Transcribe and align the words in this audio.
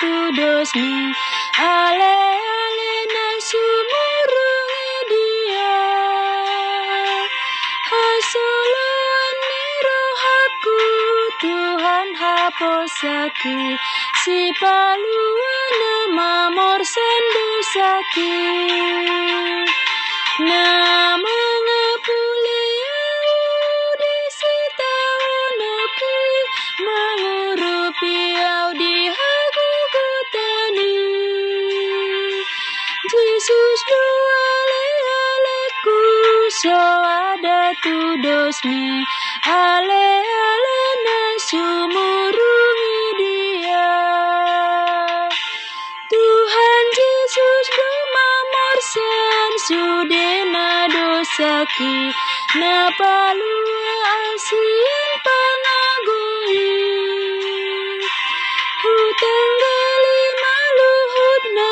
Dosmi 0.00 1.10
ale 1.58 2.14
ale 2.38 2.94
na 3.10 3.28
sumurungi 3.42 4.94
dia 5.10 5.74
hasuluan 7.90 9.36
mirohaku 9.50 10.78
Tuhan 11.42 12.08
haposaku 12.14 13.58
si 14.22 14.54
paluan 14.62 15.82
mamor 16.14 16.80
sakit 16.86 18.38
Namo 20.38 21.42
tu 38.22 38.28
dosmi 38.28 39.04
ale 39.44 40.06
ale 40.42 40.80
na 41.04 41.20
sumurungi 41.46 43.00
dia. 43.18 43.90
Tuhan 46.10 46.86
Yesus 46.98 47.66
mamorsan 48.14 49.52
sudena 49.66 50.68
dosaki. 50.90 52.10
Na 52.58 52.90
palua 52.98 53.94
asian 54.32 55.10
pangagui 55.24 56.64
Hutanggali 58.82 60.20
maluhut 60.42 61.44
na 61.56 61.70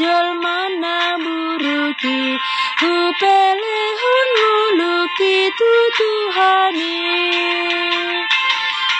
jalmana 0.00 0.96
buruki? 1.20 2.40
Hupelehon 2.80 3.75
muluki 5.16 5.50
tutuhani 5.58 6.96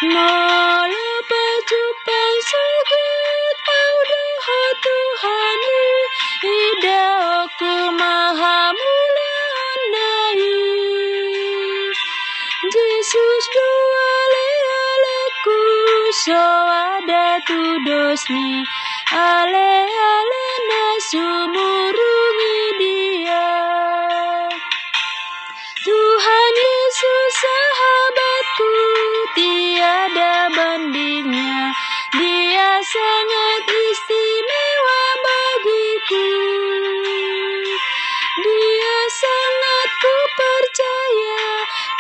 Molo 0.03 1.09
pacupang 1.29 2.39
sugut 2.49 3.59
audah 3.81 4.73
Tuhani 4.83 5.85
Ida 6.45 7.05
aku 7.45 7.75
maha 7.99 8.73
muliaan 8.73 9.81
nai 9.93 10.53
Yesus 12.65 13.45
doale 13.55 14.49
aleku 14.89 15.61
so 16.25 16.45
ada 16.69 17.41
tu 17.47 17.61
dosmi 17.85 18.65
Ale 19.13 19.71
ale 19.85 20.49
na 20.69 20.85
sumurungi 21.09 23.06
Yesus 27.07 27.39
sahabatku 27.39 28.73
tiada 29.39 30.51
bandingnya. 30.51 31.71
Dia 32.19 32.71
sangat 32.83 33.63
istimewa 33.71 35.05
bagiku. 35.23 36.31
Dia 38.43 38.99
sangat 39.07 39.89
ku 40.03 40.17
percaya 40.35 41.47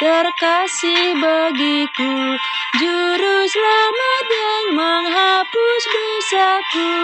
terkasih 0.03 1.07
bagiku. 1.23 2.15
Juru 2.83 3.37
selamat 3.47 4.27
yang 4.27 4.67
menghapus 4.75 5.83
dosaku. 5.87 6.95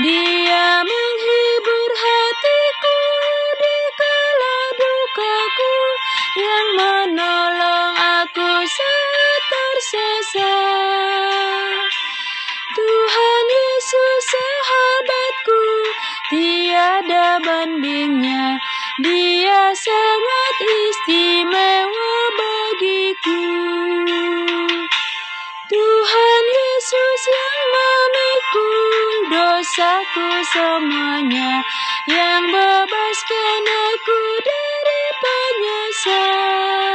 Dia 0.00 0.80
menghibur 0.88 1.17
tersesat 9.78 10.42
Tuhan 12.74 13.44
Yesus 13.46 14.22
sahabatku 14.26 15.62
Tiada 16.34 17.38
bandingnya. 17.38 18.58
Dia 18.98 19.70
sangat 19.78 20.56
istimewa 20.66 22.18
bagiku. 22.34 23.46
Tuhan 25.70 26.44
Yesus 26.58 27.20
yang 27.30 27.62
memikul 27.70 28.82
dosaku 29.30 30.28
semuanya 30.58 31.62
Yang 32.10 32.42
bebaskan 32.50 33.62
aku 33.62 34.22
dari 34.42 35.04
penyesal 35.22 36.87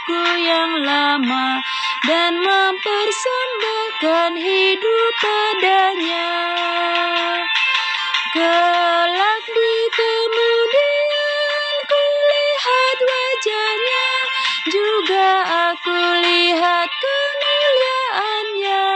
hidupku 0.00 0.22
yang 0.40 0.72
lama 0.84 1.60
Dan 2.08 2.40
mempersembahkan 2.40 4.32
hidup 4.40 5.12
padanya. 5.20 6.32
Kelak 8.32 9.44
di 9.44 9.78
kemudian 9.92 11.74
ku 11.84 12.00
lihat 12.00 12.98
wajahnya 13.04 14.08
Juga 14.70 15.28
aku 15.74 15.98
lihat 16.24 16.88
kemuliaannya. 16.88 18.86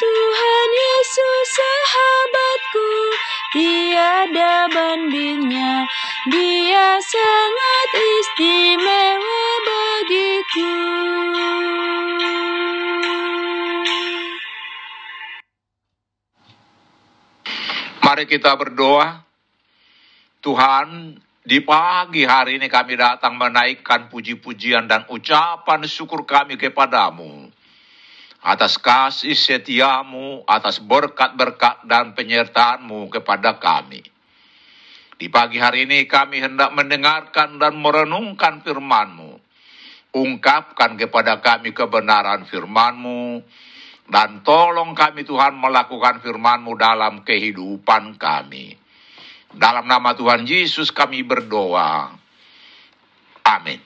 Tuhan 0.00 0.68
Yesus 0.74 1.46
sahabatku 1.56 2.90
Tiada 3.50 4.68
bandingnya 4.70 5.86
Dia 6.28 6.98
sangat 7.02 7.79
Mari 18.20 18.36
kita 18.36 18.52
berdoa. 18.52 19.16
Tuhan, 20.44 21.16
di 21.40 21.64
pagi 21.64 22.28
hari 22.28 22.60
ini 22.60 22.68
kami 22.68 22.92
datang 22.92 23.32
menaikkan 23.32 24.12
puji-pujian 24.12 24.84
dan 24.84 25.08
ucapan 25.08 25.80
syukur 25.88 26.28
kami 26.28 26.60
kepadamu. 26.60 27.48
Atas 28.44 28.76
kasih 28.76 29.32
setiamu, 29.32 30.44
atas 30.44 30.84
berkat-berkat 30.84 31.88
dan 31.88 32.12
penyertaanmu 32.12 33.08
kepada 33.08 33.56
kami. 33.56 34.04
Di 35.16 35.32
pagi 35.32 35.56
hari 35.56 35.88
ini 35.88 36.04
kami 36.04 36.44
hendak 36.44 36.76
mendengarkan 36.76 37.56
dan 37.56 37.72
merenungkan 37.80 38.60
firman-Mu. 38.60 39.32
Ungkapkan 40.12 41.00
kepada 41.00 41.40
kami 41.40 41.72
kebenaran 41.72 42.44
firman-Mu. 42.44 43.40
Dan 44.10 44.42
tolong 44.42 44.90
kami 44.98 45.22
Tuhan 45.22 45.54
melakukan 45.54 46.18
firman-Mu 46.18 46.74
dalam 46.74 47.22
kehidupan 47.22 48.18
kami. 48.18 48.74
Dalam 49.54 49.86
nama 49.86 50.18
Tuhan 50.18 50.42
Yesus 50.42 50.90
kami 50.90 51.22
berdoa. 51.22 52.10
Amin. 53.46 53.78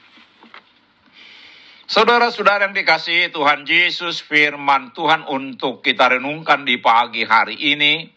Saudara-saudara 1.84 2.64
yang 2.64 2.72
dikasihi 2.72 3.28
Tuhan 3.28 3.68
Yesus, 3.68 4.24
firman 4.24 4.96
Tuhan 4.96 5.28
untuk 5.28 5.84
kita 5.84 6.16
renungkan 6.16 6.64
di 6.64 6.80
pagi 6.80 7.28
hari 7.28 7.60
ini 7.60 8.08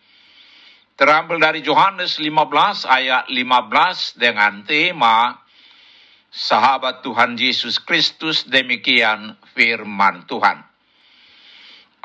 terambil 0.95 1.43
dari 1.43 1.59
Yohanes 1.59 2.23
15 2.23 2.87
ayat 2.87 3.27
15 3.27 4.15
dengan 4.15 4.63
tema 4.63 5.35
sahabat 6.31 7.03
Tuhan 7.03 7.35
Yesus 7.35 7.83
Kristus 7.83 8.47
demikian 8.47 9.35
firman 9.51 10.23
Tuhan. 10.25 10.76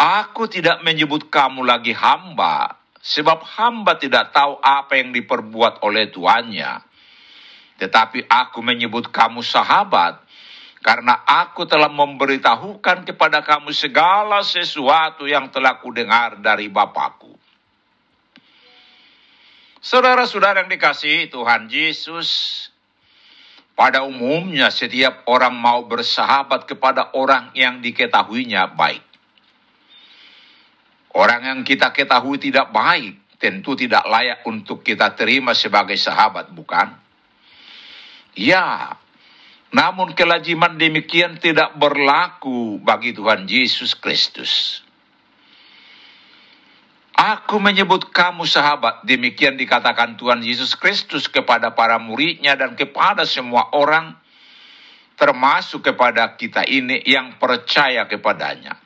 Aku 0.02 0.50
tidak 0.50 0.82
menyebut 0.82 1.30
kamu 1.30 1.62
lagi 1.62 1.94
hamba, 1.94 2.74
sebab 2.98 3.38
hamba 3.54 3.94
tidak 4.02 4.34
tahu 4.34 4.58
apa 4.58 4.98
yang 4.98 5.14
diperbuat 5.14 5.78
oleh 5.86 6.10
tuannya. 6.10 6.82
Tetapi 7.78 8.26
aku 8.26 8.66
menyebut 8.66 9.14
kamu 9.14 9.46
sahabat, 9.46 10.18
karena 10.82 11.22
aku 11.22 11.70
telah 11.70 11.86
memberitahukan 11.86 13.06
kepada 13.06 13.46
kamu 13.46 13.70
segala 13.70 14.42
sesuatu 14.42 15.30
yang 15.30 15.54
telah 15.54 15.78
kudengar 15.78 16.34
dari 16.42 16.66
Bapakku. 16.66 17.38
Saudara-saudara 19.78 20.66
yang 20.66 20.70
dikasihi 20.74 21.30
Tuhan 21.30 21.70
Yesus, 21.70 22.26
pada 23.78 24.02
umumnya 24.02 24.66
setiap 24.74 25.22
orang 25.30 25.54
mau 25.54 25.86
bersahabat 25.86 26.66
kepada 26.66 27.14
orang 27.14 27.54
yang 27.54 27.78
diketahuinya 27.78 28.66
baik. 28.74 29.11
Orang 31.12 31.44
yang 31.44 31.60
kita 31.60 31.92
ketahui 31.92 32.40
tidak 32.40 32.72
baik, 32.72 33.36
tentu 33.36 33.76
tidak 33.76 34.08
layak 34.08 34.40
untuk 34.48 34.80
kita 34.80 35.12
terima 35.12 35.52
sebagai 35.52 35.98
sahabat, 36.00 36.48
bukan? 36.56 36.96
Ya, 38.32 38.96
namun 39.72 40.16
kelajiman 40.16 40.80
demikian 40.80 41.36
tidak 41.36 41.76
berlaku 41.76 42.80
bagi 42.80 43.12
Tuhan 43.12 43.44
Yesus 43.44 43.92
Kristus. 43.92 44.80
Aku 47.12 47.60
menyebut 47.60 48.08
kamu 48.08 48.48
sahabat, 48.48 49.04
demikian 49.04 49.60
dikatakan 49.60 50.16
Tuhan 50.16 50.40
Yesus 50.40 50.72
Kristus 50.76 51.28
kepada 51.28 51.76
para 51.76 52.00
muridnya 52.00 52.56
dan 52.56 52.72
kepada 52.72 53.28
semua 53.28 53.68
orang, 53.76 54.16
termasuk 55.20 55.92
kepada 55.92 56.40
kita 56.40 56.64
ini 56.64 57.04
yang 57.04 57.36
percaya 57.36 58.08
kepadanya. 58.08 58.80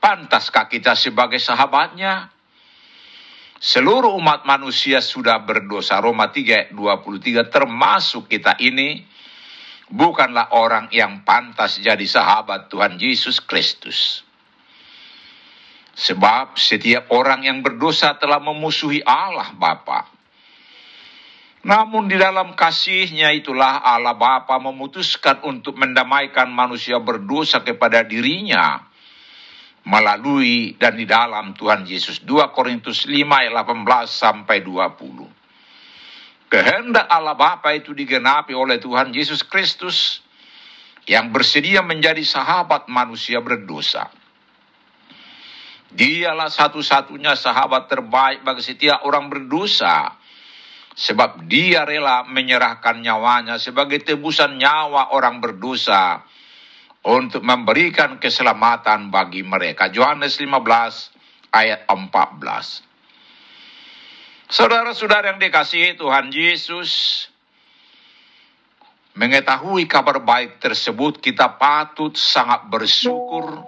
Pantaskah 0.00 0.64
kita 0.72 0.96
sebagai 0.96 1.36
sahabatnya? 1.36 2.32
Seluruh 3.60 4.16
umat 4.16 4.48
manusia 4.48 5.04
sudah 5.04 5.36
berdosa. 5.44 6.00
Roma 6.00 6.32
3 6.32 6.72
23 6.72 7.52
termasuk 7.52 8.32
kita 8.32 8.56
ini 8.56 9.04
bukanlah 9.92 10.56
orang 10.56 10.88
yang 10.88 11.20
pantas 11.28 11.76
jadi 11.76 12.00
sahabat 12.08 12.72
Tuhan 12.72 12.96
Yesus 12.96 13.44
Kristus. 13.44 14.24
Sebab 15.92 16.56
setiap 16.56 17.12
orang 17.12 17.44
yang 17.44 17.60
berdosa 17.60 18.16
telah 18.16 18.40
memusuhi 18.40 19.04
Allah 19.04 19.52
Bapa. 19.52 20.08
Namun 21.60 22.08
di 22.08 22.16
dalam 22.16 22.56
kasihnya 22.56 23.36
itulah 23.36 23.84
Allah 23.84 24.16
Bapa 24.16 24.56
memutuskan 24.56 25.44
untuk 25.44 25.76
mendamaikan 25.76 26.48
manusia 26.48 26.96
berdosa 26.96 27.60
kepada 27.60 28.00
dirinya 28.00 28.88
melalui 29.88 30.76
dan 30.76 30.96
di 30.96 31.08
dalam 31.08 31.56
Tuhan 31.56 31.88
Yesus. 31.88 32.20
2 32.24 32.52
Korintus 32.52 33.08
5 33.08 33.16
ayat 33.24 33.52
18 33.54 34.08
sampai 34.10 34.60
20. 34.60 36.50
Kehendak 36.50 37.06
Allah 37.06 37.38
Bapa 37.38 37.70
itu 37.72 37.94
digenapi 37.94 38.52
oleh 38.52 38.82
Tuhan 38.82 39.14
Yesus 39.14 39.46
Kristus 39.46 40.20
yang 41.06 41.30
bersedia 41.30 41.80
menjadi 41.80 42.20
sahabat 42.26 42.90
manusia 42.90 43.38
berdosa. 43.38 44.10
Dialah 45.90 46.50
satu-satunya 46.50 47.34
sahabat 47.34 47.90
terbaik 47.90 48.46
bagi 48.46 48.62
setiap 48.62 49.02
orang 49.06 49.30
berdosa. 49.30 50.18
Sebab 50.90 51.46
dia 51.46 51.86
rela 51.86 52.26
menyerahkan 52.26 52.98
nyawanya 52.98 53.56
sebagai 53.62 54.02
tebusan 54.02 54.58
nyawa 54.58 55.14
orang 55.14 55.38
berdosa 55.38 56.20
untuk 57.04 57.40
memberikan 57.40 58.20
keselamatan 58.20 59.08
bagi 59.08 59.40
mereka. 59.40 59.88
Yohanes 59.88 60.36
15 60.36 61.52
ayat 61.54 61.84
14. 61.88 62.84
Saudara-saudara 64.50 65.32
yang 65.32 65.40
dikasihi 65.40 65.94
Tuhan 65.96 66.28
Yesus, 66.34 66.90
mengetahui 69.14 69.86
kabar 69.86 70.20
baik 70.20 70.60
tersebut 70.60 71.22
kita 71.22 71.56
patut 71.56 72.18
sangat 72.18 72.66
bersyukur 72.66 73.64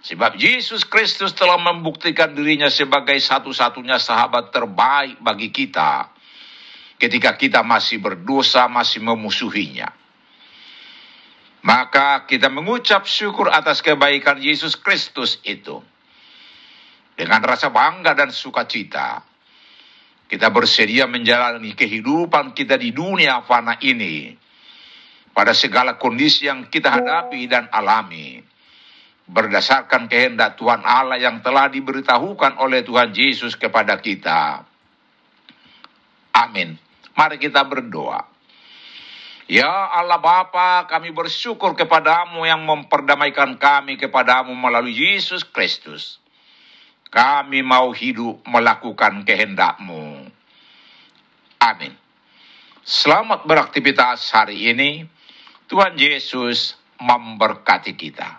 Sebab 0.00 0.40
Yesus 0.40 0.88
Kristus 0.88 1.36
telah 1.36 1.60
membuktikan 1.60 2.32
dirinya 2.32 2.72
sebagai 2.72 3.20
satu-satunya 3.20 4.00
sahabat 4.00 4.48
terbaik 4.48 5.20
bagi 5.20 5.52
kita 5.52 6.08
ketika 6.96 7.36
kita 7.36 7.60
masih 7.60 8.00
berdosa, 8.00 8.64
masih 8.64 9.04
memusuhinya. 9.04 9.92
Maka 11.60 12.24
kita 12.24 12.48
mengucap 12.48 13.04
syukur 13.04 13.52
atas 13.52 13.84
kebaikan 13.84 14.40
Yesus 14.40 14.80
Kristus 14.80 15.36
itu. 15.44 15.84
Dengan 17.12 17.44
rasa 17.44 17.68
bangga 17.68 18.16
dan 18.16 18.32
sukacita, 18.32 19.20
kita 20.24 20.48
bersedia 20.48 21.04
menjalani 21.04 21.76
kehidupan 21.76 22.56
kita 22.56 22.80
di 22.80 22.96
dunia 22.96 23.44
fana 23.44 23.76
ini 23.84 24.32
pada 25.36 25.52
segala 25.52 26.00
kondisi 26.00 26.48
yang 26.48 26.70
kita 26.72 26.88
hadapi 26.88 27.44
dan 27.44 27.68
alami 27.68 28.40
berdasarkan 29.30 30.06
kehendak 30.06 30.54
Tuhan 30.54 30.86
Allah 30.86 31.18
yang 31.18 31.42
telah 31.42 31.66
diberitahukan 31.70 32.58
oleh 32.62 32.82
Tuhan 32.82 33.10
Yesus 33.10 33.54
kepada 33.54 33.98
kita. 33.98 34.66
Amin. 36.34 36.78
Mari 37.14 37.36
kita 37.42 37.66
berdoa. 37.66 38.29
Ya 39.50 39.66
Allah 39.66 40.22
Bapa, 40.22 40.86
kami 40.86 41.10
bersyukur 41.10 41.74
kepadamu 41.74 42.46
yang 42.46 42.62
memperdamaikan 42.62 43.58
kami 43.58 43.98
kepadamu 43.98 44.54
melalui 44.54 44.94
Yesus 44.94 45.42
Kristus. 45.42 46.22
Kami 47.10 47.58
mau 47.58 47.90
hidup 47.90 48.46
melakukan 48.46 49.26
kehendakmu. 49.26 50.30
Amin. 51.58 51.98
Selamat 52.86 53.42
beraktivitas 53.42 54.30
hari 54.30 54.70
ini. 54.70 55.10
Tuhan 55.66 55.98
Yesus 55.98 56.78
memberkati 57.02 57.98
kita. 57.98 58.38